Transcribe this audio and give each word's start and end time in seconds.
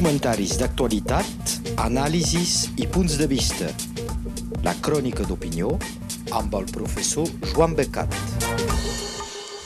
Comentaris 0.00 0.54
d'actualitat, 0.56 1.50
anàlisis 1.84 2.70
i 2.80 2.86
punts 2.88 3.18
de 3.20 3.26
vista. 3.28 3.66
La 4.64 4.72
crònica 4.80 5.26
d'opinió 5.28 5.74
amb 6.38 6.56
el 6.56 6.64
professor 6.72 7.28
Joan 7.50 7.74
Becat. 7.76 8.16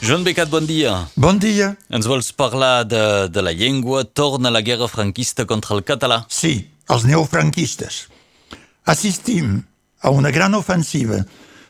Joan 0.03 0.25
Becat, 0.27 0.51
bon 0.51 0.67
dia. 0.67 0.97
Bon 1.15 1.39
dia. 1.39 1.69
Ens 1.87 2.11
vols 2.11 2.33
parlar 2.35 2.83
de, 2.83 3.05
de 3.31 3.45
la 3.47 3.55
llengua? 3.55 4.03
Torna 4.03 4.51
la 4.51 4.59
guerra 4.59 4.91
franquista 4.91 5.47
contra 5.47 5.79
el 5.79 5.85
català? 5.87 6.25
Sí, 6.27 6.67
els 6.91 7.07
neofranquistes. 7.07 8.03
Assistim 8.91 9.61
a 10.03 10.11
una 10.11 10.35
gran 10.35 10.59
ofensiva 10.59 11.23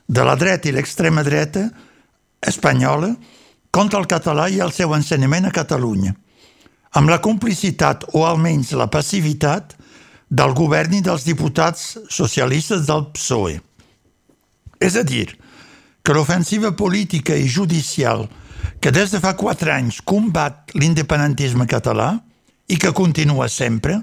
de 0.09 0.25
la 0.25 0.33
dreta 0.41 0.73
i 0.73 0.73
l'extrema 0.73 1.21
dreta 1.21 1.67
espanyola 2.41 3.13
contra 3.69 4.01
el 4.01 4.09
català 4.09 4.49
i 4.49 4.57
el 4.57 4.73
seu 4.73 4.97
ensenyament 4.97 5.45
a 5.45 5.53
Catalunya, 5.53 6.17
amb 6.95 7.11
la 7.11 7.19
complicitat 7.19 8.05
o 8.15 8.23
almenys 8.25 8.71
la 8.79 8.87
passivitat 8.91 9.75
del 10.31 10.55
govern 10.55 10.95
i 10.95 11.03
dels 11.03 11.25
diputats 11.27 11.97
socialistes 12.09 12.85
del 12.87 13.09
PSOE. 13.13 13.59
És 14.79 14.95
a 14.95 15.03
dir, 15.03 15.27
que 16.05 16.13
l'ofensiva 16.13 16.71
política 16.77 17.35
i 17.35 17.47
judicial 17.49 18.27
que 18.79 18.91
des 18.93 19.11
de 19.11 19.19
fa 19.21 19.33
quatre 19.37 19.73
anys 19.73 20.01
combat 20.01 20.71
l'independentisme 20.77 21.67
català 21.69 22.15
i 22.69 22.77
que 22.81 22.93
continua 22.93 23.47
sempre, 23.49 23.99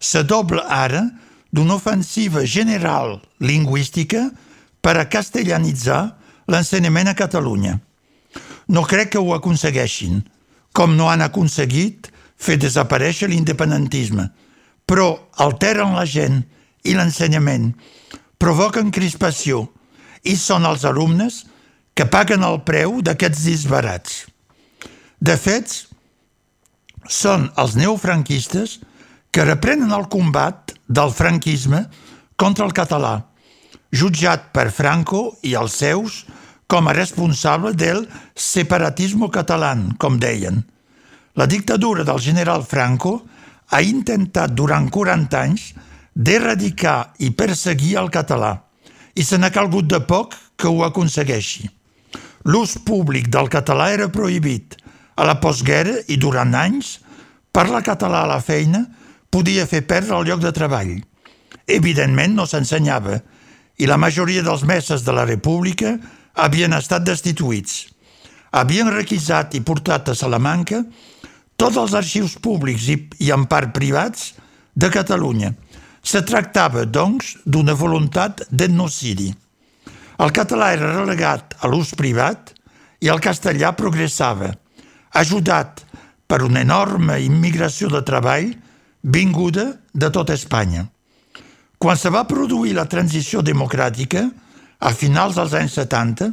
se 0.00 0.22
dobla 0.24 0.66
ara 0.68 1.02
d'una 1.50 1.76
ofensiva 1.76 2.44
general 2.44 3.18
lingüística 3.40 4.28
per 4.80 4.96
a 4.96 5.08
castellanitzar 5.08 6.02
l'ensenyament 6.48 7.10
a 7.10 7.16
Catalunya. 7.16 7.78
No 8.68 8.84
crec 8.84 9.14
que 9.14 9.20
ho 9.20 9.34
aconsegueixin, 9.34 10.22
com 10.72 10.94
no 10.96 11.08
han 11.10 11.24
aconseguit 11.24 12.12
fer 12.38 12.56
desaparèixer 12.60 13.28
l'independentisme, 13.30 14.28
però 14.86 15.10
alteren 15.44 15.96
la 15.98 16.06
gent 16.06 16.40
i 16.86 16.94
l'ensenyament, 16.94 17.72
provoquen 18.38 18.92
crispació 18.94 19.66
i 20.24 20.36
són 20.38 20.66
els 20.68 20.86
alumnes 20.88 21.42
que 21.98 22.06
paguen 22.06 22.46
el 22.46 22.60
preu 22.62 23.00
d'aquests 23.02 23.44
disbarats. 23.48 24.24
De 25.18 25.34
fet, 25.34 25.72
són 27.10 27.48
els 27.58 27.74
neofranquistes 27.74 28.78
que 29.34 29.44
reprenen 29.44 29.90
el 29.92 30.06
combat 30.12 30.76
del 30.86 31.10
franquisme 31.12 31.82
contra 32.38 32.68
el 32.68 32.74
català, 32.76 33.16
jutjat 33.90 34.52
per 34.54 34.70
Franco 34.70 35.38
i 35.42 35.56
els 35.58 35.74
seus 35.82 36.22
com 36.68 36.88
a 36.88 36.94
responsable 36.94 37.72
del 37.74 38.04
separatisme 38.36 39.30
català, 39.32 39.72
com 39.98 40.18
deien. 40.20 40.62
La 41.38 41.46
dictadura 41.46 42.02
del 42.02 42.18
general 42.18 42.64
Franco 42.66 43.12
ha 43.70 43.78
intentat 43.80 44.56
durant 44.58 44.88
40 44.90 45.38
anys 45.38 45.68
d'erradicar 46.10 47.12
i 47.22 47.30
perseguir 47.30 47.92
el 48.00 48.08
català 48.10 48.56
i 49.14 49.22
se 49.22 49.38
n'ha 49.38 49.52
calgut 49.54 49.86
de 49.86 50.00
poc 50.02 50.34
que 50.58 50.66
ho 50.66 50.82
aconsegueixi. 50.82 51.68
L'ús 52.50 52.74
públic 52.82 53.28
del 53.30 53.46
català 53.52 53.92
era 53.94 54.08
prohibit 54.10 54.74
a 55.14 55.26
la 55.30 55.36
postguerra 55.38 56.00
i 56.10 56.18
durant 56.18 56.56
anys 56.58 56.96
parlar 57.54 57.84
català 57.86 58.24
a 58.24 58.32
la 58.32 58.40
feina 58.42 58.82
podia 59.30 59.66
fer 59.70 59.84
perdre 59.86 60.18
el 60.18 60.26
lloc 60.26 60.42
de 60.42 60.52
treball. 60.56 60.96
Evidentment 61.70 62.34
no 62.34 62.48
s'ensenyava 62.50 63.20
i 63.78 63.86
la 63.86 64.00
majoria 64.00 64.42
dels 64.42 64.66
mestres 64.66 65.06
de 65.06 65.14
la 65.14 65.26
República 65.28 65.94
havien 66.34 66.74
estat 66.74 67.06
destituïts. 67.06 67.84
Havien 68.58 68.90
requisat 68.90 69.54
i 69.54 69.62
portat 69.62 70.08
a 70.10 70.16
Salamanca 70.18 70.82
tots 71.58 71.76
els 71.76 71.94
arxius 71.98 72.36
públics 72.38 72.86
i, 72.88 72.96
i 73.26 73.32
en 73.34 73.48
part 73.50 73.74
privats 73.74 74.32
de 74.78 74.90
Catalunya. 74.94 75.52
Se 76.02 76.22
tractava, 76.22 76.84
doncs, 76.86 77.34
d'una 77.44 77.74
voluntat 77.74 78.44
d'etnocidi. 78.48 79.32
El 80.22 80.30
català 80.34 80.70
era 80.74 80.92
relegat 80.94 81.56
a 81.58 81.70
l'ús 81.70 81.90
privat 81.98 82.52
i 83.02 83.10
el 83.10 83.20
castellà 83.22 83.72
progressava, 83.78 84.52
ajudat 85.18 85.82
per 86.30 86.44
una 86.46 86.62
enorme 86.62 87.18
immigració 87.24 87.90
de 87.90 88.04
treball 88.06 88.52
vinguda 89.02 89.72
de 89.92 90.10
tota 90.14 90.34
Espanya. 90.38 90.86
Quan 91.78 91.98
se 91.98 92.10
va 92.10 92.26
produir 92.26 92.74
la 92.74 92.86
transició 92.90 93.42
democràtica, 93.42 94.24
a 94.78 94.94
finals 94.94 95.38
dels 95.38 95.54
anys 95.58 95.74
70, 95.78 96.30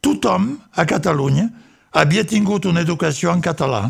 tothom 0.00 0.50
a 0.76 0.84
Catalunya 0.88 1.46
havia 1.96 2.24
tingut 2.28 2.68
una 2.68 2.84
educació 2.84 3.32
en 3.32 3.44
català 3.44 3.84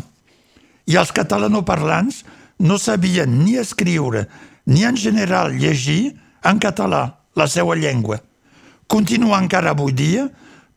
i 0.87 0.95
els 0.95 1.11
catalanoparlants 1.11 2.23
no 2.63 2.77
sabien 2.81 3.43
ni 3.43 3.57
escriure 3.59 4.25
ni 4.67 4.83
en 4.87 4.97
general 4.97 5.53
llegir 5.55 6.17
en 6.43 6.59
català, 6.59 7.19
la 7.35 7.47
seva 7.47 7.75
llengua. 7.75 8.19
Continua 8.87 9.39
encara 9.39 9.75
avui 9.75 9.93
dia 9.93 10.27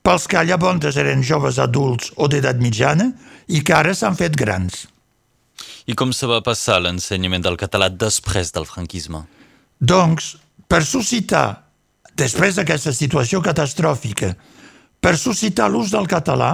pels 0.03 0.27
que 0.27 0.43
llavors 0.45 0.97
eren 0.99 1.23
joves 1.23 1.59
adults 1.63 2.13
o 2.17 2.29
d'edat 2.29 2.61
mitjana 2.63 3.11
i 3.49 3.63
que 3.63 3.75
ara 3.75 3.95
s'han 3.95 4.17
fet 4.19 4.37
grans. 4.37 4.87
I 5.87 5.97
com 5.99 6.13
se 6.13 6.29
va 6.31 6.41
passar 6.45 6.81
l'ensenyament 6.81 7.45
del 7.45 7.59
català 7.61 7.91
després 7.91 8.53
del 8.55 8.67
franquisme? 8.69 9.25
Doncs, 9.81 10.37
per 10.69 10.83
suscitar, 10.87 11.65
després 12.17 12.57
d'aquesta 12.57 12.93
situació 12.97 13.41
catastròfica, 13.45 14.35
per 15.01 15.17
suscitar 15.17 15.71
l'ús 15.73 15.93
del 15.93 16.09
català, 16.09 16.53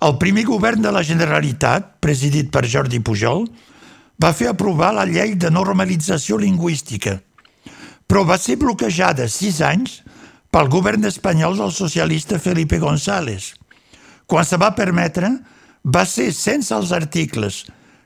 el 0.00 0.14
primer 0.18 0.44
govern 0.46 0.82
de 0.82 0.92
la 0.94 1.02
Generalitat, 1.02 1.96
presidit 2.00 2.52
per 2.54 2.66
Jordi 2.70 3.00
Pujol, 3.02 3.48
va 4.22 4.32
fer 4.34 4.50
aprovar 4.50 4.92
la 4.94 5.06
llei 5.06 5.34
de 5.34 5.50
normalització 5.50 6.38
lingüística, 6.38 7.18
però 8.06 8.24
va 8.26 8.38
ser 8.38 8.58
bloquejada 8.58 9.28
sis 9.28 9.60
anys 9.62 10.00
pel 10.54 10.70
govern 10.72 11.04
espanyol 11.06 11.58
del 11.58 11.72
socialista 11.74 12.38
Felipe 12.38 12.78
González. 12.78 13.52
Quan 14.26 14.44
se 14.44 14.58
va 14.60 14.74
permetre, 14.76 15.30
va 15.84 16.04
ser 16.06 16.30
sense 16.32 16.74
els 16.74 16.92
articles 16.92 17.64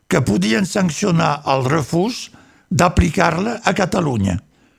que 0.09 0.21
podien 0.25 0.67
sancionar 0.69 1.43
el 1.49 1.65
refús 1.65 2.31
d'aplicar-la 2.69 3.61
a 3.65 3.73
Catalunya. 3.77 4.39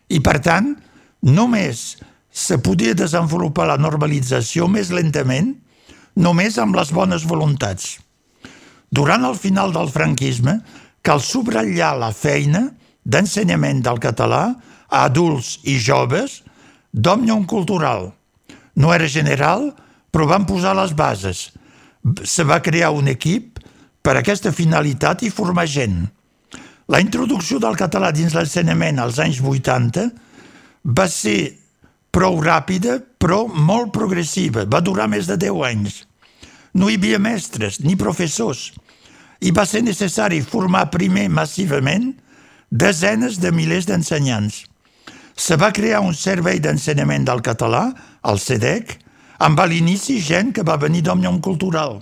I, 0.09 0.19
per 0.21 0.39
tant, 0.45 0.73
només 1.21 1.97
se 2.33 2.57
podia 2.61 2.93
desenvolupar 2.97 3.67
la 3.69 3.77
normalització 3.77 4.67
més 4.67 4.91
lentament, 4.93 5.53
només 6.15 6.57
amb 6.61 6.75
les 6.77 6.91
bones 6.93 7.25
voluntats. 7.29 7.97
Durant 8.93 9.25
el 9.25 9.35
final 9.39 9.73
del 9.73 9.89
franquisme, 9.89 10.59
cal 11.01 11.21
subratllar 11.21 11.95
la 11.99 12.11
feina 12.13 12.67
d'ensenyament 13.03 13.81
del 13.83 13.99
català 13.99 14.43
a 14.87 15.05
adults 15.07 15.57
i 15.65 15.79
joves 15.81 16.41
d'Òmnium 16.93 17.47
Cultural. 17.49 18.11
No 18.77 18.93
era 18.93 19.09
general, 19.09 19.71
però 20.13 20.27
van 20.29 20.45
posar 20.45 20.75
les 20.77 20.93
bases. 20.93 21.49
Se 22.23 22.45
va 22.45 22.61
crear 22.61 22.93
un 22.93 23.09
equip 23.09 23.59
per 24.03 24.17
aquesta 24.19 24.51
finalitat 24.53 25.23
i 25.23 25.33
formar 25.33 25.65
gent. 25.65 26.03
La 26.91 26.99
introducció 27.01 27.57
del 27.63 27.77
català 27.79 28.11
dins 28.11 28.35
l'ensenyament 28.35 28.99
als 28.99 29.19
anys 29.23 29.39
80 29.41 30.09
va 30.83 31.07
ser 31.07 31.62
prou 32.13 32.37
ràpida, 32.45 32.99
però 33.17 33.47
molt 33.49 33.91
progressiva. 33.95 34.67
Va 34.69 34.83
durar 34.85 35.09
més 35.09 35.27
de 35.29 35.37
10 35.41 35.63
anys. 35.69 36.03
No 36.77 36.89
hi 36.89 36.97
havia 36.97 37.19
mestres 37.21 37.79
ni 37.81 37.97
professors 37.97 38.71
i 39.43 39.51
va 39.51 39.65
ser 39.67 39.83
necessari 39.83 40.41
formar 40.41 40.87
primer 40.93 41.27
massivament 41.29 42.13
desenes 42.71 43.39
de 43.41 43.51
milers 43.51 43.89
d'ensenyants. 43.89 44.63
Se 45.35 45.57
va 45.57 45.73
crear 45.73 46.01
un 46.05 46.13
servei 46.13 46.61
d'ensenyament 46.61 47.25
del 47.25 47.41
català, 47.45 47.89
el 48.29 48.39
CEDEC, 48.39 48.97
amb 49.43 49.59
a 49.59 49.65
l'inici 49.67 50.19
gent 50.21 50.53
que 50.55 50.65
va 50.65 50.79
venir 50.81 51.03
d'Òmnium 51.05 51.41
Cultural. 51.41 51.99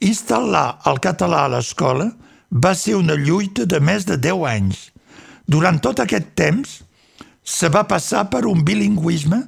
Instal·lar 0.00 0.78
el 0.86 1.00
català 1.02 1.44
a 1.44 1.52
l'escola 1.52 2.08
va 2.50 2.74
ser 2.74 2.94
una 2.96 3.18
lluita 3.18 3.66
de 3.66 3.80
més 3.82 4.06
de 4.06 4.16
10 4.16 4.44
anys. 4.48 4.84
Durant 5.46 5.80
tot 5.82 6.00
aquest 6.00 6.32
temps 6.38 6.78
se 7.48 7.70
va 7.72 7.86
passar 7.88 8.26
per 8.28 8.44
un 8.44 8.60
bilingüisme 8.60 9.38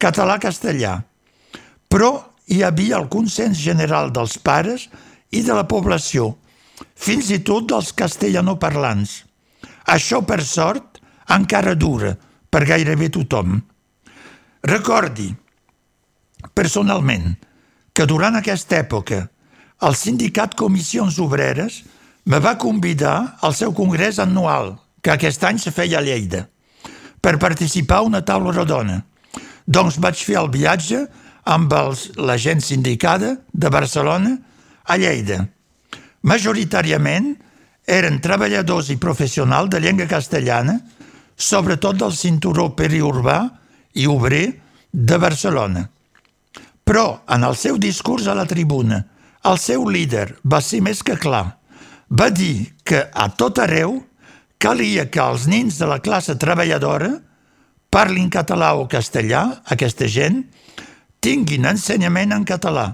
català-castellà, 0.00 0.94
però 1.92 2.14
hi 2.48 2.62
havia 2.64 2.96
el 2.96 3.10
consens 3.12 3.60
general 3.60 4.08
dels 4.16 4.38
pares 4.40 4.88
i 5.28 5.42
de 5.44 5.56
la 5.56 5.66
població, 5.68 6.32
fins 6.96 7.28
i 7.34 7.42
tot 7.44 7.68
dels 7.68 7.92
castellanoparlants. 7.96 9.18
Això, 9.92 10.22
per 10.24 10.40
sort, 10.44 11.00
encara 11.36 11.74
dura 11.76 12.14
per 12.48 12.64
gairebé 12.64 13.10
tothom. 13.12 13.58
Recordi, 14.64 15.28
personalment, 16.56 17.34
que 17.92 18.08
durant 18.08 18.40
aquesta 18.40 18.80
època 18.80 19.20
el 19.84 19.96
sindicat 19.98 20.56
Comissions 20.56 21.20
Obreres 21.20 21.82
me 22.24 22.40
va 22.40 22.56
convidar 22.56 23.36
al 23.44 23.52
seu 23.52 23.74
congrés 23.76 24.18
anual, 24.22 24.78
que 25.04 25.12
aquest 25.12 25.44
any 25.44 25.60
se 25.60 25.74
feia 25.74 26.00
a 26.00 26.04
Lleida, 26.04 26.46
per 27.24 27.38
participar 27.40 28.02
a 28.02 28.08
una 28.10 28.20
taula 28.20 28.52
rodona. 28.52 28.98
Doncs 29.64 29.96
vaig 29.96 30.20
fer 30.20 30.36
el 30.42 30.50
viatge 30.52 31.06
amb 31.48 31.72
els, 31.72 32.10
la 32.20 32.36
gent 32.36 32.60
sindicada 32.60 33.38
de 33.52 33.70
Barcelona 33.72 34.34
a 34.84 34.98
Lleida. 35.00 35.40
Majoritàriament 36.28 37.32
eren 37.88 38.20
treballadors 38.24 38.90
i 38.92 39.00
professionals 39.00 39.72
de 39.72 39.80
llengua 39.80 40.08
castellana, 40.08 40.78
sobretot 41.36 41.96
del 42.00 42.12
cinturó 42.16 42.70
periurbà 42.76 43.38
i 43.96 44.06
obrer 44.08 44.46
de 44.92 45.18
Barcelona. 45.20 45.88
Però, 46.84 47.24
en 47.32 47.44
el 47.48 47.56
seu 47.56 47.80
discurs 47.80 48.28
a 48.28 48.36
la 48.36 48.44
tribuna, 48.48 49.00
el 49.48 49.60
seu 49.60 49.88
líder 49.88 50.34
va 50.44 50.60
ser 50.60 50.82
més 50.84 51.00
que 51.04 51.16
clar. 51.20 51.46
Va 52.08 52.28
dir 52.28 52.74
que 52.84 53.00
a 53.12 53.30
tot 53.32 53.58
arreu 53.64 54.02
calia 54.64 55.10
que 55.12 55.20
els 55.20 55.44
nins 55.50 55.76
de 55.76 55.86
la 55.90 56.00
classe 56.00 56.38
treballadora 56.40 57.10
parlin 57.92 58.30
català 58.32 58.72
o 58.80 58.88
castellà, 58.88 59.60
aquesta 59.70 60.08
gent, 60.08 60.40
tinguin 61.20 61.68
ensenyament 61.68 62.32
en 62.32 62.46
català 62.48 62.86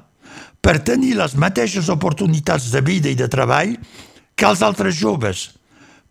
per 0.61 0.81
tenir 0.85 1.15
les 1.17 1.37
mateixes 1.39 1.89
oportunitats 1.89 2.69
de 2.75 2.83
vida 2.85 3.09
i 3.09 3.17
de 3.17 3.31
treball 3.33 3.77
que 4.35 4.49
els 4.49 4.65
altres 4.67 4.99
joves, 4.99 5.47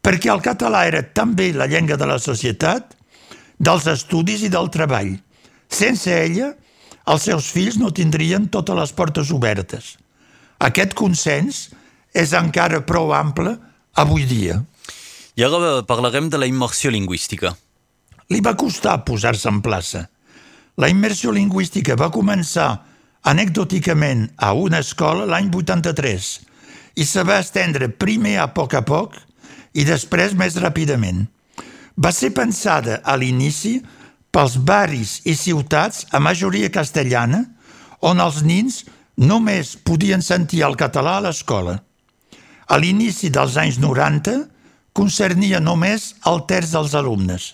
perquè 0.02 0.32
el 0.32 0.42
català 0.42 0.86
era 0.88 1.04
també 1.04 1.52
la 1.54 1.68
llengua 1.70 2.00
de 2.00 2.08
la 2.08 2.18
societat, 2.24 2.96
dels 3.60 3.86
estudis 3.92 4.48
i 4.48 4.50
del 4.50 4.72
treball. 4.72 5.12
Sense 5.68 6.10
ella, 6.16 6.54
els 7.10 7.28
seus 7.28 7.52
fills 7.52 7.78
no 7.82 7.92
tindrien 7.92 8.48
totes 8.48 8.78
les 8.80 8.96
portes 8.96 9.30
obertes. 9.36 9.98
Aquest 10.60 10.96
consens 10.96 11.68
és 12.16 12.34
encara 12.34 12.82
prou 12.88 13.14
ample 13.14 13.58
avui 14.00 14.26
dia. 14.26 14.64
I 15.40 15.44
ara 15.46 15.86
parlarem 15.88 16.28
de 16.28 16.36
la 16.36 16.48
immersió 16.52 16.90
lingüística. 16.92 17.54
Li 18.28 18.42
va 18.44 18.58
costar 18.60 18.98
posar-se 19.08 19.48
en 19.48 19.62
plaça. 19.64 20.02
La 20.76 20.90
immersió 20.92 21.32
lingüística 21.32 21.96
va 21.96 22.10
començar 22.12 22.66
anecdòticament 23.32 24.26
a 24.36 24.50
una 24.52 24.82
escola 24.84 25.30
l'any 25.32 25.48
83 25.56 26.28
i 27.00 27.08
se 27.08 27.24
va 27.24 27.40
estendre 27.40 27.88
primer 27.88 28.36
a 28.44 28.50
poc 28.52 28.76
a 28.76 28.84
poc 28.84 29.16
i 29.80 29.88
després 29.88 30.36
més 30.36 30.60
ràpidament. 30.60 31.24
Va 31.96 32.12
ser 32.12 32.34
pensada 32.36 33.00
a 33.00 33.16
l'inici 33.16 33.78
pels 34.36 34.60
barris 34.60 35.22
i 35.24 35.40
ciutats 35.40 36.04
a 36.12 36.20
majoria 36.20 36.68
castellana 36.68 37.46
on 38.12 38.20
els 38.20 38.44
nins 38.44 38.84
només 39.16 39.78
podien 39.88 40.20
sentir 40.20 40.66
el 40.68 40.76
català 40.76 41.16
a 41.16 41.28
l'escola. 41.30 41.80
A 42.68 42.76
l'inici 42.76 43.32
dels 43.32 43.56
anys 43.56 43.80
90 43.80 44.59
concernia 45.00 45.64
només 45.64 46.14
el 46.28 46.44
terç 46.50 46.76
dels 46.76 46.96
alumnes. 47.00 47.54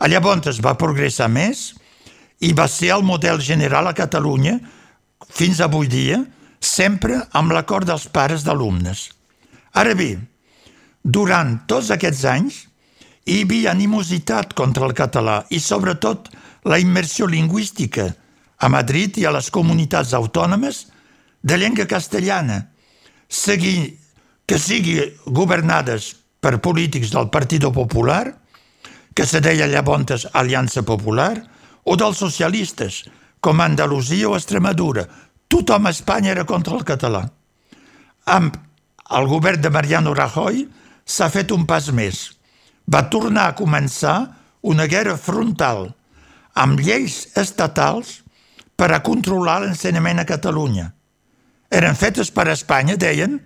Llavors 0.00 0.48
es 0.48 0.60
va 0.64 0.78
progressar 0.80 1.28
més 1.28 1.74
i 2.40 2.54
va 2.56 2.64
ser 2.72 2.94
el 2.94 3.04
model 3.04 3.40
general 3.44 3.90
a 3.90 3.96
Catalunya 3.96 4.56
fins 5.28 5.60
avui 5.60 5.90
dia, 5.92 6.22
sempre 6.60 7.20
amb 7.36 7.52
l'acord 7.52 7.88
dels 7.88 8.06
pares 8.08 8.44
d'alumnes. 8.44 9.10
Ara 9.76 9.92
bé, 9.94 10.16
durant 11.04 11.58
tots 11.68 11.90
aquests 11.92 12.24
anys 12.28 12.62
hi 13.28 13.42
havia 13.44 13.74
animositat 13.74 14.56
contra 14.56 14.88
el 14.88 14.96
català 14.96 15.42
i 15.52 15.60
sobretot 15.60 16.30
la 16.64 16.80
immersió 16.80 17.28
lingüística 17.28 18.08
a 18.60 18.68
Madrid 18.72 19.20
i 19.20 19.26
a 19.28 19.32
les 19.36 19.48
comunitats 19.52 20.12
autònomes 20.16 20.86
de 21.40 21.56
llengua 21.56 21.86
castellana, 21.88 22.66
seguir, 23.28 23.96
que 24.44 24.58
sigui 24.58 24.98
governades 25.24 26.19
per 26.40 26.60
polítics 26.64 27.12
del 27.12 27.28
Partit 27.30 27.64
Popular, 27.72 28.34
que 29.14 29.26
se 29.26 29.40
deia 29.40 29.68
llavors 29.68 30.26
Aliança 30.32 30.82
Popular, 30.82 31.36
o 31.84 31.96
dels 31.96 32.18
socialistes, 32.18 33.04
com 33.40 33.60
Andalusia 33.60 34.28
o 34.28 34.36
Extremadura. 34.36 35.06
Tothom 35.48 35.86
a 35.86 35.90
Espanya 35.90 36.30
era 36.32 36.44
contra 36.44 36.76
el 36.76 36.84
català. 36.84 37.24
Amb 38.26 38.56
el 39.16 39.26
govern 39.26 39.60
de 39.60 39.70
Mariano 39.70 40.14
Rajoy 40.14 40.66
s'ha 41.04 41.30
fet 41.32 41.50
un 41.52 41.66
pas 41.66 41.90
més. 41.92 42.30
Va 42.86 43.08
tornar 43.10 43.48
a 43.48 43.56
començar 43.58 44.16
una 44.62 44.86
guerra 44.86 45.16
frontal 45.16 45.88
amb 46.54 46.80
lleis 46.80 47.30
estatals 47.38 48.20
per 48.76 48.90
a 48.92 49.02
controlar 49.04 49.60
l'ensenyament 49.62 50.20
a 50.20 50.28
Catalunya. 50.28 50.90
Eren 51.70 51.96
fetes 51.96 52.30
per 52.34 52.48
Espanya, 52.50 52.96
deien, 52.96 53.38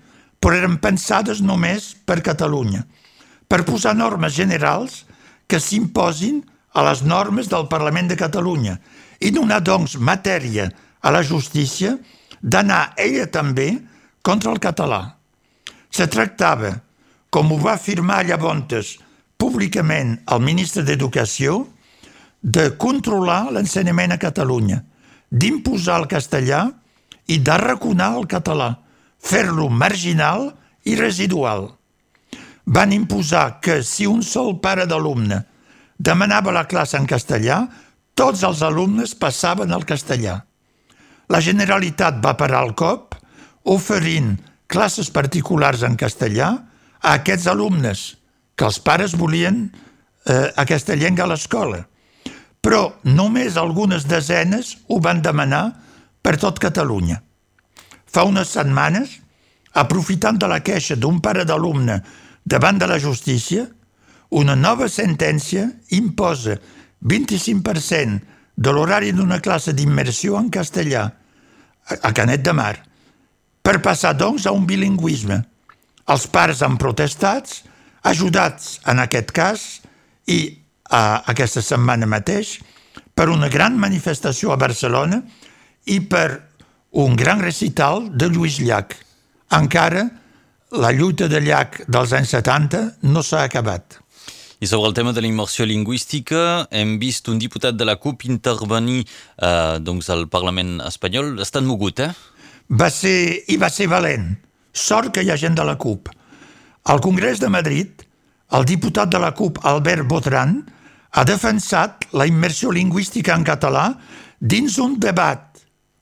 però 0.44 0.58
eren 0.61 0.76
pensades 0.76 1.41
només 1.41 1.94
per 2.05 2.19
Catalunya, 2.20 2.82
per 3.49 3.64
posar 3.64 3.94
normes 3.96 4.35
generals 4.37 5.06
que 5.49 5.56
s'imposin 5.56 6.43
a 6.76 6.85
les 6.85 7.00
normes 7.00 7.49
del 7.49 7.64
Parlament 7.70 8.11
de 8.11 8.19
Catalunya 8.20 8.75
i 9.25 9.32
donar, 9.32 9.62
doncs, 9.64 9.96
matèria 9.96 10.69
a 11.00 11.12
la 11.14 11.23
justícia 11.25 11.94
d'anar 12.43 12.93
ella 13.00 13.25
també 13.32 13.70
contra 14.20 14.52
el 14.52 14.61
català. 14.61 15.17
Se 15.88 16.05
tractava, 16.12 16.75
com 17.32 17.52
ho 17.52 17.58
va 17.64 17.79
afirmar 17.79 18.26
llavors 18.29 18.99
públicament 19.40 20.19
el 20.29 20.44
ministre 20.44 20.85
d'Educació, 20.85 21.62
de 22.44 22.69
controlar 22.76 23.49
l'ensenyament 23.49 24.12
a 24.12 24.20
Catalunya, 24.20 24.82
d'imposar 25.32 26.02
el 26.02 26.08
castellà 26.12 26.67
i 27.32 27.40
d'arraconar 27.40 28.12
el 28.19 28.29
català, 28.29 28.75
fer-lo 29.25 29.71
marginal 29.73 30.50
i 30.85 30.97
residual. 31.00 31.71
Van 32.65 32.93
imposar 32.93 33.61
que 33.65 33.81
si 33.85 34.06
un 34.09 34.23
sol 34.23 34.59
pare 34.61 34.87
d'alumne 34.88 35.43
demanava 35.97 36.53
la 36.53 36.67
classe 36.69 36.99
en 37.00 37.09
castellà, 37.09 37.65
tots 38.15 38.44
els 38.47 38.62
alumnes 38.62 39.15
passaven 39.17 39.73
al 39.73 39.85
castellà. 39.88 40.38
La 41.32 41.41
Generalitat 41.41 42.21
va 42.25 42.37
parar 42.37 42.65
el 42.67 42.75
cop 42.76 43.17
oferint 43.65 44.37
classes 44.69 45.11
particulars 45.11 45.85
en 45.87 45.97
castellà 45.97 46.50
a 47.00 47.17
aquests 47.19 47.49
alumnes, 47.49 48.05
que 48.56 48.69
els 48.69 48.79
pares 48.81 49.17
volien 49.17 49.67
eh, 50.29 50.53
aquesta 50.61 50.97
llengua 50.97 51.26
a 51.26 51.32
l'escola. 51.32 51.82
Però 52.65 52.94
només 53.05 53.59
algunes 53.61 54.06
desenes 54.09 54.76
ho 54.88 55.00
van 55.00 55.21
demanar 55.25 55.65
per 56.25 56.37
tot 56.41 56.61
Catalunya. 56.61 57.21
Fa 58.14 58.25
unes 58.28 58.52
setmanes, 58.55 59.19
aprofitant 59.75 60.38
de 60.38 60.46
la 60.46 60.61
queixa 60.62 60.94
d'un 60.94 61.19
pare 61.20 61.43
d'alumne 61.44 61.99
davant 62.46 62.78
de 62.78 62.87
la 62.87 63.00
justícia, 63.02 63.66
una 64.31 64.55
nova 64.55 64.87
sentència 64.88 65.66
imposa 65.99 66.55
25% 67.02 68.20
de 68.55 68.72
l'horari 68.72 69.12
d'una 69.12 69.40
classe 69.43 69.75
d'immersió 69.75 70.38
en 70.38 70.50
castellà 70.50 71.05
a 72.00 72.12
Canet 72.14 72.44
de 72.46 72.55
Mar, 72.55 72.75
per 73.64 73.81
passar, 73.82 74.14
doncs, 74.14 74.46
a 74.46 74.52
un 74.52 74.66
bilingüisme. 74.69 75.40
Els 76.06 76.26
pares 76.31 76.62
han 76.62 76.76
protestats, 76.78 77.62
ajudats 78.05 78.78
en 78.90 79.00
aquest 79.02 79.32
cas, 79.34 79.64
i 80.28 80.55
a 80.90 81.25
aquesta 81.33 81.62
setmana 81.64 82.06
mateix, 82.06 82.59
per 83.14 83.30
una 83.33 83.49
gran 83.49 83.76
manifestació 83.80 84.52
a 84.52 84.61
Barcelona 84.61 85.21
i 85.90 86.00
per 86.00 86.53
un 86.94 87.16
gran 87.16 87.40
recital 87.40 88.06
de 88.16 88.28
Lluís 88.30 88.60
Llach. 88.62 88.94
Encara 89.50 90.04
la 90.70 90.92
lluita 90.94 91.26
de 91.26 91.40
Llach 91.42 91.80
dels 91.90 92.12
anys 92.14 92.30
70 92.36 92.82
no 93.10 93.22
s'ha 93.22 93.42
acabat. 93.42 93.98
I 94.62 94.66
sobre 94.70 94.88
el 94.88 94.94
tema 94.94 95.12
de 95.12 95.20
la 95.20 95.26
immersió 95.26 95.66
lingüística, 95.66 96.68
hem 96.70 96.94
vist 97.02 97.26
un 97.28 97.40
diputat 97.42 97.74
de 97.74 97.84
la 97.84 97.96
CUP 97.98 98.22
intervenir 98.30 99.02
eh, 99.02 99.80
doncs 99.82 100.08
al 100.14 100.28
Parlament 100.30 100.78
espanyol. 100.86 101.40
Estan 101.42 101.66
mogut, 101.66 101.98
eh? 101.98 102.12
Va 102.70 102.88
ser, 102.94 103.42
I 103.50 103.58
va 103.58 103.68
ser 103.74 103.88
valent. 103.90 104.30
Sort 104.70 105.10
que 105.14 105.24
hi 105.26 105.32
ha 105.34 105.38
gent 105.40 105.58
de 105.58 105.66
la 105.66 105.74
CUP. 105.74 106.08
Al 106.84 107.02
Congrés 107.02 107.42
de 107.42 107.50
Madrid, 107.50 108.04
el 108.54 108.64
diputat 108.70 109.10
de 109.10 109.18
la 109.18 109.32
CUP, 109.34 109.58
Albert 109.66 110.06
Botran, 110.06 110.60
ha 111.10 111.26
defensat 111.26 112.06
la 112.14 112.26
immersió 112.30 112.70
lingüística 112.70 113.34
en 113.34 113.42
català 113.42 113.88
dins 114.38 114.78
un 114.78 114.96
debat 115.02 115.50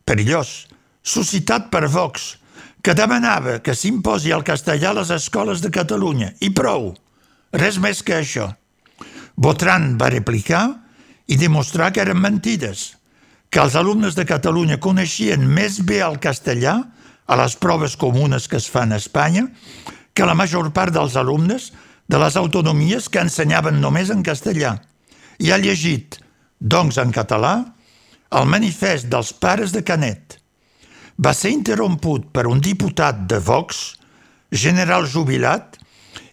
perillós, 0.04 0.68
suscitat 1.02 1.68
per 1.70 1.88
Vox, 1.90 2.36
que 2.82 2.94
demanava 2.98 3.60
que 3.62 3.74
s'imposi 3.78 4.32
el 4.34 4.42
castellà 4.46 4.90
a 4.90 4.98
les 5.00 5.10
escoles 5.14 5.62
de 5.62 5.70
Catalunya. 5.70 6.32
I 6.40 6.50
prou! 6.50 6.92
Res 7.52 7.78
més 7.78 8.02
que 8.02 8.16
això. 8.16 8.48
Botran 9.36 9.96
va 10.00 10.10
replicar 10.10 10.64
i 11.28 11.38
demostrar 11.38 11.92
que 11.92 12.02
eren 12.02 12.20
mentides, 12.20 12.96
que 13.52 13.60
els 13.60 13.76
alumnes 13.76 14.16
de 14.16 14.24
Catalunya 14.26 14.80
coneixien 14.80 15.44
més 15.46 15.78
bé 15.84 16.00
el 16.02 16.18
castellà 16.18 16.78
a 17.26 17.38
les 17.38 17.54
proves 17.56 17.96
comunes 17.96 18.48
que 18.48 18.58
es 18.58 18.68
fan 18.68 18.92
a 18.92 18.98
Espanya 19.00 19.46
que 20.12 20.26
la 20.26 20.36
major 20.36 20.68
part 20.72 20.92
dels 20.92 21.16
alumnes 21.16 21.70
de 22.08 22.18
les 22.20 22.36
autonomies 22.36 23.08
que 23.08 23.22
ensenyaven 23.22 23.80
només 23.80 24.10
en 24.10 24.24
castellà. 24.26 24.76
I 25.38 25.52
ha 25.52 25.60
llegit, 25.60 26.18
doncs 26.58 26.98
en 27.00 27.12
català, 27.14 27.54
el 28.32 28.48
manifest 28.48 29.08
dels 29.12 29.32
pares 29.32 29.72
de 29.72 29.82
Canet. 29.84 30.41
Va 31.22 31.32
ser 31.36 31.52
interromput 31.54 32.30
per 32.34 32.46
un 32.50 32.60
diputat 32.60 33.24
de 33.30 33.38
Vox, 33.38 33.82
general 34.50 35.06
jubilat, 35.06 35.78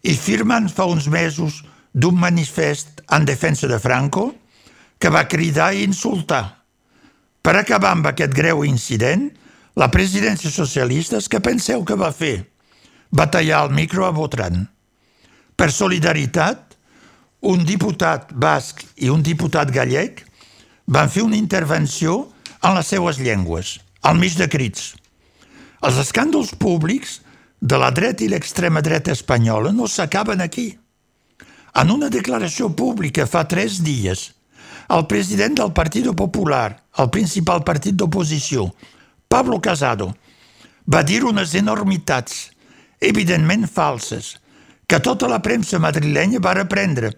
i 0.04 0.16
firmen 0.16 0.70
fa 0.72 0.88
uns 0.90 1.08
mesos 1.12 1.62
d'un 1.94 2.18
manifest 2.18 3.04
en 3.12 3.26
defensa 3.26 3.68
de 3.68 3.80
Franco 3.80 4.30
que 5.00 5.12
va 5.14 5.28
cridar 5.28 5.74
i 5.76 5.84
insultar. 5.86 6.44
Per 7.42 7.56
acabar 7.56 7.94
amb 7.96 8.10
aquest 8.10 8.34
greu 8.36 8.64
incident, 8.68 9.30
la 9.76 9.92
presidència 9.92 10.52
socialista, 10.52 11.20
que 11.30 11.40
penseu 11.44 11.86
que 11.86 11.96
va 12.00 12.12
fer? 12.12 12.50
va 13.12 13.30
tallar 13.32 13.66
el 13.66 13.74
micro 13.74 14.06
a 14.06 14.12
Botran. 14.14 14.68
Per 15.58 15.70
solidaritat, 15.74 16.76
un 17.42 17.64
diputat 17.66 18.32
basc 18.34 18.84
i 19.04 19.10
un 19.10 19.24
diputat 19.24 19.72
gallec 19.74 20.24
van 20.88 21.10
fer 21.10 21.24
una 21.26 21.40
intervenció 21.40 22.30
en 22.62 22.76
les 22.76 22.92
seues 22.92 23.20
llengües, 23.20 23.80
al 24.02 24.18
mig 24.18 24.36
de 24.38 24.48
crits. 24.48 24.94
Els 25.84 26.00
escàndols 26.02 26.54
públics 26.60 27.20
de 27.60 27.78
la 27.80 27.92
dreta 27.92 28.24
i 28.24 28.30
l'extrema 28.32 28.82
dreta 28.82 29.12
espanyola 29.12 29.72
no 29.76 29.88
s'acaben 29.88 30.42
aquí. 30.42 30.72
En 31.76 31.92
una 31.92 32.10
declaració 32.10 32.70
pública 32.76 33.28
fa 33.28 33.46
tres 33.48 33.80
dies, 33.84 34.32
el 34.90 35.06
president 35.06 35.60
del 35.60 35.72
Partit 35.72 36.08
Popular, 36.18 36.82
el 36.98 37.10
principal 37.14 37.64
partit 37.64 37.96
d'oposició, 37.96 38.72
Pablo 39.30 39.60
Casado, 39.62 40.16
va 40.90 41.04
dir 41.04 41.24
unes 41.24 41.54
enormitats, 41.54 42.50
evidentment 43.00 43.68
falses, 43.70 44.40
que 44.90 45.00
tota 45.00 45.30
la 45.30 45.44
premsa 45.46 45.78
madrilenya 45.80 46.42
va 46.42 46.56
reprendre 46.58 47.14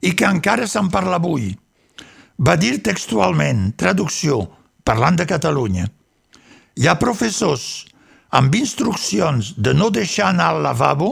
i 0.00 0.14
que 0.14 0.28
encara 0.28 0.68
se'n 0.70 0.92
parla 0.94 1.18
avui. 1.18 1.50
Va 2.38 2.54
dir 2.54 2.78
textualment, 2.86 3.72
traducció, 3.74 4.44
parlant 4.86 5.18
de 5.18 5.26
Catalunya, 5.26 5.88
hi 6.78 6.86
ha 6.86 6.98
professors 7.00 7.86
amb 8.38 8.54
instruccions 8.54 9.54
de 9.56 9.74
no 9.74 9.90
deixar 9.90 10.30
anar 10.30 10.52
al 10.52 10.62
lavabo 10.62 11.10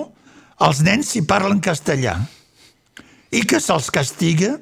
els 0.67 0.83
nens 0.87 1.11
si 1.11 1.25
parlen 1.27 1.59
castellà 1.65 2.15
i 3.35 3.43
que 3.43 3.59
se'ls 3.61 3.91
castiga 3.91 4.55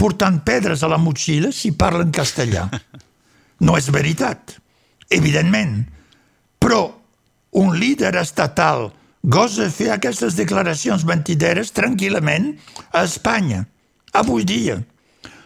portant 0.00 0.40
pedres 0.42 0.82
a 0.82 0.90
la 0.90 0.98
motxilla 0.98 1.52
si 1.54 1.76
parlen 1.76 2.12
castellà. 2.12 2.68
No 3.60 3.74
és 3.76 3.90
veritat, 3.92 4.54
evidentment, 5.12 5.82
però 6.56 6.78
un 7.60 7.74
líder 7.76 8.14
estatal 8.16 8.86
gosa 9.20 9.66
fer 9.68 9.90
aquestes 9.92 10.38
declaracions 10.38 11.04
mentideres 11.04 11.74
tranquil·lament 11.76 12.54
a 12.96 13.02
Espanya, 13.04 13.66
avui 14.16 14.46
dia. 14.48 14.78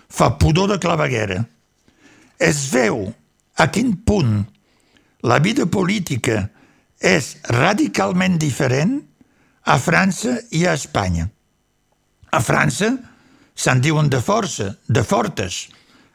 Fa 0.06 0.36
pudor 0.38 0.70
de 0.70 0.78
claveguera. 0.78 1.40
Es 2.38 2.68
veu 2.70 3.08
a 3.58 3.66
quin 3.74 3.90
punt 4.06 4.44
la 5.24 5.38
vida 5.40 5.64
política 5.66 6.50
és 7.00 7.34
radicalment 7.48 8.36
diferent 8.40 8.98
a 9.64 9.78
França 9.80 10.36
i 10.52 10.66
a 10.68 10.74
Espanya. 10.76 11.24
A 12.32 12.40
França 12.44 12.90
se'n 13.56 13.80
diuen 13.80 14.10
de 14.12 14.20
força, 14.20 14.74
de 14.84 15.04
fortes. 15.06 15.64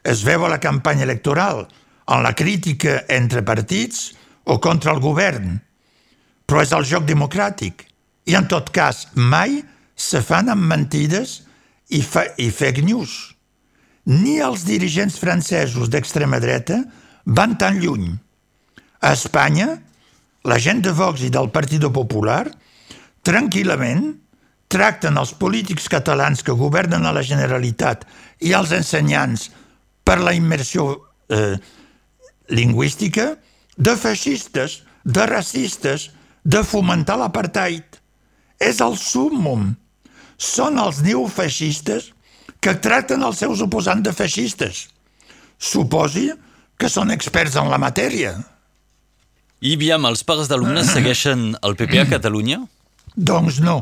Es 0.06 0.22
veu 0.22 0.44
a 0.46 0.52
la 0.52 0.60
campanya 0.62 1.06
electoral, 1.08 1.66
en 2.06 2.22
la 2.22 2.34
crítica 2.38 3.00
entre 3.08 3.42
partits 3.42 4.12
o 4.44 4.60
contra 4.62 4.94
el 4.94 5.02
govern. 5.02 5.58
Però 6.46 6.62
és 6.62 6.72
el 6.74 6.86
joc 6.86 7.06
democràtic. 7.06 7.86
I, 8.30 8.36
en 8.38 8.46
tot 8.46 8.70
cas, 8.74 9.08
mai 9.14 9.60
se 9.94 10.22
fan 10.22 10.50
amb 10.52 10.70
mentides 10.70 11.40
i, 11.90 12.02
fa 12.02 12.28
i 12.38 12.50
fake 12.54 12.86
news. 12.86 13.34
Ni 14.06 14.38
els 14.38 14.64
dirigents 14.66 15.18
francesos 15.18 15.90
d'extrema 15.90 16.38
dreta 16.42 16.84
van 17.26 17.58
tan 17.58 17.78
lluny. 17.82 18.10
A 19.00 19.14
Espanya, 19.16 19.78
la 20.44 20.58
gent 20.60 20.82
de 20.84 20.92
Vox 20.96 21.24
i 21.24 21.30
del 21.32 21.48
Partit 21.52 21.84
Popular 21.92 22.44
tranquil·lament 23.24 24.10
tracten 24.70 25.18
els 25.20 25.32
polítics 25.36 25.88
catalans 25.90 26.44
que 26.46 26.56
governen 26.56 27.06
a 27.06 27.12
la 27.16 27.24
Generalitat 27.26 28.04
i 28.46 28.52
els 28.56 28.72
ensenyants 28.76 29.48
per 30.04 30.20
la 30.20 30.34
immersió 30.36 30.92
eh, 31.28 31.56
lingüística 32.50 33.34
de 33.76 33.96
feixistes, 33.96 34.82
de 35.04 35.26
racistes, 35.26 36.10
de 36.44 36.62
fomentar 36.64 37.16
l'apartheid. 37.20 37.98
És 38.60 38.80
el 38.84 38.96
súmmum. 39.00 39.72
Són 40.36 40.78
els 40.80 41.00
neofeixistes 41.04 42.12
que 42.60 42.76
tracten 42.76 43.24
els 43.24 43.40
seus 43.40 43.64
oposants 43.64 44.04
de 44.04 44.12
feixistes. 44.12 44.86
Suposi 45.58 46.28
que 46.80 46.88
són 46.88 47.12
experts 47.12 47.56
en 47.60 47.68
la 47.72 47.80
matèria. 47.80 48.36
I, 49.60 49.74
Biam, 49.76 50.06
els 50.08 50.22
pares 50.24 50.48
d'alumnes 50.48 50.88
segueixen 50.96 51.50
el 51.60 51.76
PP 51.76 52.00
a 52.00 52.06
Catalunya? 52.08 52.62
Doncs 53.14 53.60
no. 53.64 53.76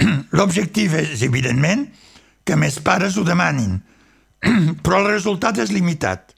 L'objectiu 0.38 0.96
és, 0.96 1.20
evidentment, 1.26 1.84
que 2.46 2.56
més 2.56 2.78
pares 2.80 3.18
ho 3.18 3.24
demanin, 3.26 3.76
però 4.84 5.02
el 5.02 5.10
resultat 5.10 5.60
és 5.60 5.72
limitat. 5.74 6.32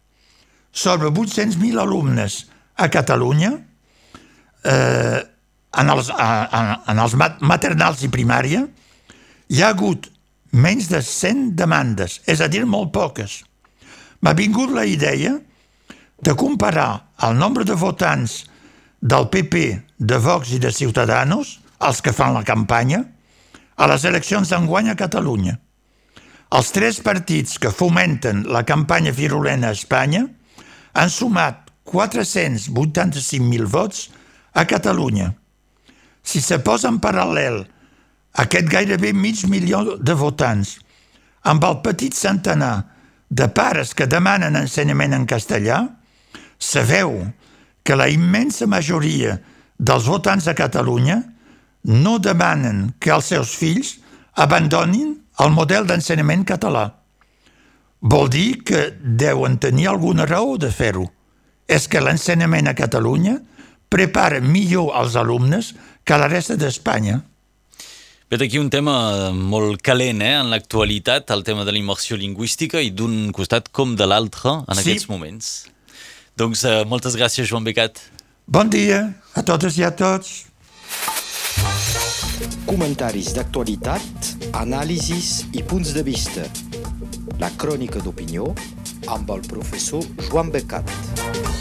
Sobre 0.74 1.10
800.000 1.10 1.78
alumnes 1.80 2.42
a 2.78 2.88
Catalunya, 2.90 3.52
eh, 4.66 5.20
en, 5.78 5.90
els, 5.94 6.10
a, 6.10 6.28
en 6.90 7.02
els 7.02 7.14
maternals 7.18 8.02
i 8.02 8.10
primària, 8.10 8.64
hi 9.48 9.62
ha 9.62 9.70
hagut 9.70 10.10
menys 10.50 10.90
de 10.90 10.98
100 11.04 11.52
demandes, 11.58 12.18
és 12.26 12.42
a 12.42 12.50
dir, 12.50 12.64
molt 12.66 12.90
poques. 12.94 13.42
M'ha 14.24 14.34
vingut 14.34 14.74
la 14.74 14.86
idea 14.88 15.36
de 16.26 16.34
comparar 16.34 17.06
el 17.22 17.38
nombre 17.38 17.64
de 17.64 17.76
votants 17.78 18.47
del 19.00 19.28
PP, 19.30 19.82
de 19.98 20.18
Vox 20.18 20.52
i 20.52 20.58
de 20.62 20.72
Ciutadanos, 20.74 21.58
els 21.78 22.02
que 22.02 22.12
fan 22.12 22.34
la 22.34 22.44
campanya, 22.46 23.04
a 23.78 23.86
les 23.86 24.04
eleccions 24.04 24.50
d'enguany 24.50 24.90
a 24.90 24.98
Catalunya. 24.98 25.54
Els 26.58 26.70
tres 26.72 26.98
partits 27.04 27.58
que 27.60 27.70
fomenten 27.70 28.46
la 28.48 28.64
campanya 28.66 29.12
virulena 29.12 29.68
a 29.68 29.76
Espanya 29.76 30.24
han 30.98 31.10
sumat 31.12 31.68
485.000 31.88 33.68
vots 33.68 34.08
a 34.52 34.64
Catalunya. 34.66 35.34
Si 36.24 36.40
se 36.40 36.58
posa 36.64 36.88
en 36.90 36.98
paral·lel 37.00 37.62
aquest 38.42 38.68
gairebé 38.68 39.12
mig 39.12 39.44
milió 39.48 39.96
de 39.96 40.14
votants 40.14 40.78
amb 41.48 41.64
el 41.64 41.80
petit 41.84 42.16
centenar 42.16 42.88
de 43.28 43.48
pares 43.52 43.94
que 43.94 44.08
demanen 44.08 44.56
ensenyament 44.56 45.14
en 45.14 45.26
castellà, 45.28 45.82
sabeu 46.58 47.28
que 47.88 47.96
la 47.96 48.10
immensa 48.12 48.66
majoria 48.68 49.38
dels 49.80 50.04
votants 50.04 50.44
a 50.50 50.52
Catalunya 50.52 51.22
no 51.88 52.18
demanen 52.20 52.90
que 53.00 53.14
els 53.14 53.30
seus 53.32 53.54
fills 53.56 53.94
abandonin 54.36 55.14
el 55.40 55.54
model 55.56 55.86
d'ensenyament 55.88 56.44
català. 56.50 56.82
Vol 58.04 58.28
dir 58.28 58.60
que 58.68 58.90
deuen 59.00 59.56
tenir 59.56 59.88
alguna 59.88 60.26
raó 60.28 60.58
de 60.60 60.68
fer-ho. 60.68 61.06
És 61.64 61.88
que 61.88 62.02
l'ensenyament 62.04 62.68
a 62.68 62.76
Catalunya 62.76 63.38
prepara 63.88 64.42
millor 64.44 64.92
els 65.00 65.16
alumnes 65.16 65.72
que 66.04 66.12
a 66.12 66.20
la 66.20 66.28
resta 66.28 66.58
d'Espanya. 66.60 67.22
Vet 68.28 68.44
aquí 68.44 68.60
un 68.60 68.68
tema 68.68 69.32
molt 69.32 69.80
calent 69.80 70.20
eh, 70.20 70.34
en 70.42 70.52
l'actualitat, 70.52 71.32
el 71.32 71.40
tema 71.48 71.64
de 71.64 71.72
la 71.72 71.80
immersió 71.80 72.20
lingüística 72.20 72.84
i 72.84 72.92
d'un 72.92 73.32
costat 73.32 73.72
com 73.72 73.96
de 73.96 74.04
l'altre 74.04 74.58
en 74.60 74.76
sí. 74.76 74.84
aquests 74.84 75.08
moments. 75.08 75.52
Doncs 76.38 76.62
uh, 76.62 76.84
moltes 76.86 77.16
gràcies, 77.18 77.48
Joan 77.50 77.64
Becat. 77.66 77.98
Bon 78.46 78.68
dia 78.70 79.00
a 79.34 79.42
totes 79.42 79.74
i 79.80 79.82
a 79.82 79.90
tots. 79.90 80.44
Comentaris 82.68 83.32
d'actualitat, 83.34 84.30
anàlisis 84.60 85.48
i 85.58 85.64
punts 85.66 85.90
de 85.96 86.04
vista. 86.06 86.46
La 87.42 87.50
crònica 87.58 88.04
d'opinió 88.04 88.52
amb 89.10 89.34
el 89.34 89.42
professor 89.50 90.06
Joan 90.28 90.54
Becat. 90.54 91.57